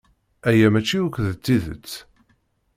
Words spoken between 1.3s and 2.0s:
tidet.